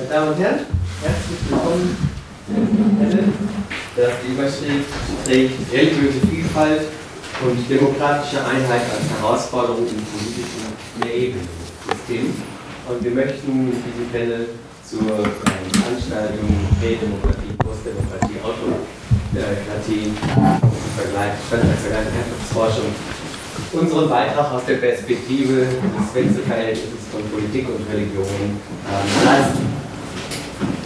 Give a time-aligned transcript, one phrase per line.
[0.00, 0.64] Meine Damen und Herren,
[1.04, 1.92] herzlich willkommen
[3.96, 4.88] das die Überschrift
[5.26, 6.88] trägt religiöse Vielfalt
[7.44, 10.72] und demokratische Einheit als Herausforderung im politischen
[11.04, 12.32] Mehrebenensystem.
[12.88, 14.48] Und wir möchten diesen Panel
[14.88, 16.48] zur ähm, Veranstaltung
[16.80, 20.16] Prädemokratie, Postdemokratie, Autokratie
[20.96, 22.88] Vergleich, Standardvergleich Herrschaftsforschung
[23.72, 29.69] unseren Beitrag aus der Perspektive des Wechselverhältnisses von Politik und Religion ähm, leisten.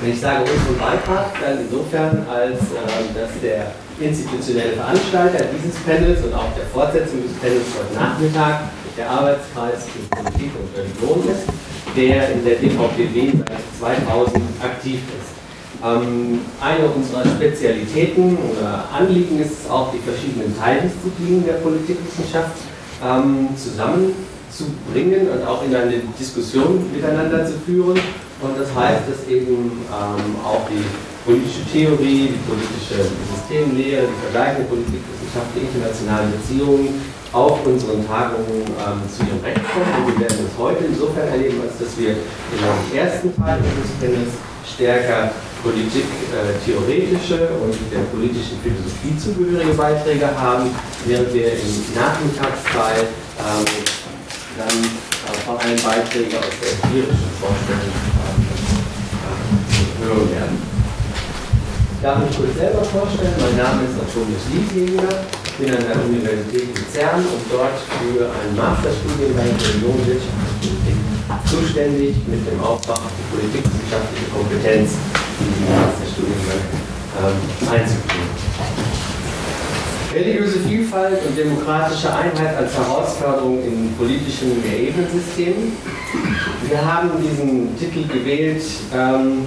[0.00, 6.22] Wenn ich sage unseren Beitrag, dann insofern, als äh, dass der institutionelle Veranstalter dieses Panels
[6.24, 11.50] und auch der Fortsetzung des Panels heute Nachmittag der Arbeitskreis für Politik und Religion ist,
[11.96, 13.42] der in der DVPW
[13.80, 15.34] seit 2000 aktiv ist.
[15.84, 22.54] Ähm, eine unserer Spezialitäten oder Anliegen ist es auch, die verschiedenen Teildisziplinen der Politikwissenschaft
[23.04, 27.98] ähm, zusammenzubringen und auch in eine Diskussion miteinander zu führen.
[28.40, 30.86] Und das heißt, dass eben ähm, auch die
[31.26, 39.02] politische Theorie, die politische Systemlehre, die vergleichende Politikwissenschaft, die internationalen Beziehungen auf unseren Tagungen ähm,
[39.10, 39.90] zu ihrem Recht kommen.
[39.98, 44.32] Und wir werden das heute insofern erleben, als dass wir dem ersten Teil unseres Panels
[44.64, 50.70] stärker Politik-theoretische äh, und der politischen Philosophie zugehörige Beiträge haben,
[51.04, 53.10] während wir im Nachmittagsteil
[53.42, 53.66] ähm,
[54.56, 58.17] dann äh, vor allem Beiträge aus der empirischen Vorstellung
[60.08, 60.56] hören werden.
[60.56, 63.36] Ich darf mich kurz selber vorstellen.
[63.36, 65.12] Mein Name ist Antonius Liebjäger.
[65.58, 70.98] Bin an der Universität Luzern und dort für einen Masterstudiengang Religion, Wirtschaft und Politik
[71.50, 74.94] zuständig mit dem Auftrag, die politikwissenschaftliche Kompetenz
[75.66, 76.62] Masterstudiengang
[77.18, 78.30] ähm, einzubringen.
[80.14, 85.72] Religiöse Vielfalt und demokratische Einheit als Herausforderung in politischen Mehrebenensystemen.
[86.68, 88.62] Wir haben diesen Titel gewählt,
[88.94, 89.44] ähm,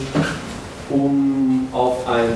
[0.92, 2.34] um auf ein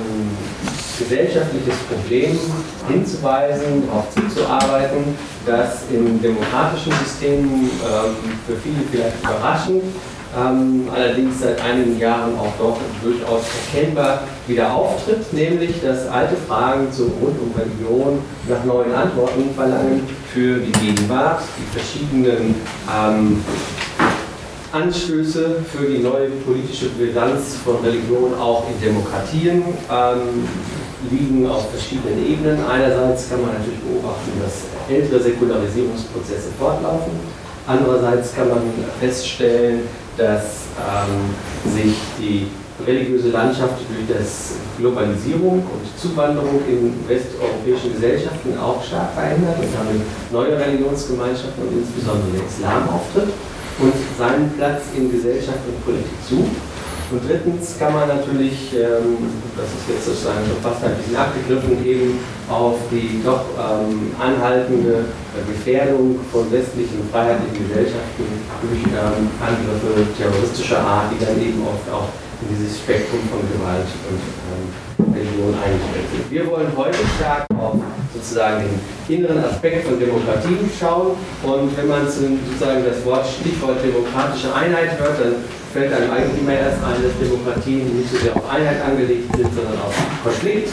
[0.98, 2.40] gesellschaftliches Problem
[2.88, 8.16] hinzuweisen, darauf zuzuarbeiten, das in demokratischen Systemen ähm,
[8.48, 9.84] für viele vielleicht überraschend
[10.38, 13.44] ähm, allerdings seit einigen Jahren auch doch durchaus
[13.74, 20.02] erkennbar wieder auftritt, nämlich dass alte Fragen zu rund um Religion nach neuen Antworten verlangen
[20.34, 22.56] für die Gegenwart, die verschiedenen
[22.94, 23.44] ähm,
[24.76, 30.44] Anstöße für die neue politische Bilanz von Religion auch in Demokratien ähm,
[31.10, 32.60] liegen auf verschiedenen Ebenen.
[32.70, 37.14] Einerseits kann man natürlich beobachten, dass ältere Säkularisierungsprozesse fortlaufen.
[37.66, 38.62] Andererseits kann man
[39.00, 39.88] feststellen,
[40.18, 42.48] dass ähm, sich die
[42.86, 50.02] religiöse Landschaft durch das Globalisierung und Zuwanderung in westeuropäischen Gesellschaften auch stark verändert und damit
[50.34, 53.30] neue Religionsgemeinschaften und insbesondere der Islam auftritt
[53.80, 56.56] und seinen Platz in Gesellschaft und Politik sucht.
[57.12, 59.22] Und drittens kann man natürlich, ähm,
[59.56, 62.18] das ist jetzt sozusagen schon fast ein bisschen abgegriffen, eben
[62.50, 65.06] auf die doch ähm, anhaltende
[65.46, 68.26] Gefährdung von westlichen freiheitlichen Gesellschaften
[68.66, 72.10] durch ähm, Angriffe terroristischer Art, die dann eben oft auch
[72.42, 76.32] in dieses Spektrum von Gewalt und ähm, Religion sind.
[76.32, 77.80] Wir wollen heute stark auf
[78.14, 78.66] sozusagen
[79.08, 85.00] den inneren Aspekt von Demokratie schauen und wenn man sozusagen das Wort Stichwort demokratische Einheit
[85.00, 85.36] hört, dann
[85.72, 89.54] fällt einem eigentlich immer erst ein, dass Demokratien nicht so sehr auf Einheit angelegt sind,
[89.54, 90.72] sondern auf Konflikt.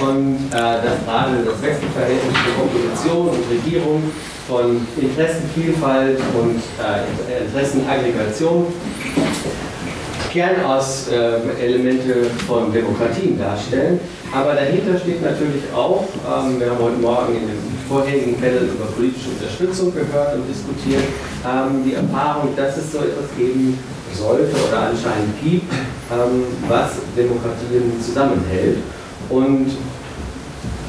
[0.00, 4.02] Und äh, das Fragen das Wechselverhältnis von Opposition und Regierung,
[4.46, 8.66] von Interessenvielfalt und äh, Interessenaggregation
[10.36, 13.98] Kernelemente äh, von Demokratien darstellen.
[14.32, 17.56] Aber dahinter steht natürlich auch, ähm, wir haben heute Morgen in dem
[17.88, 21.04] vorherigen Panel über politische Unterstützung gehört und diskutiert,
[21.42, 23.78] ähm, die Erfahrung, dass es so etwas geben
[24.12, 28.78] sollte oder anscheinend gibt, ähm, was Demokratien zusammenhält.
[29.30, 29.70] Und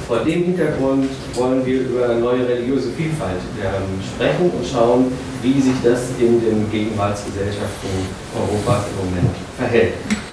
[0.07, 5.75] vor dem Hintergrund wollen wir über neue religiöse Vielfalt ähm, sprechen und schauen, wie sich
[5.84, 7.90] das in den Gegenwartsgesellschaften
[8.34, 9.94] Europas im Moment verhält.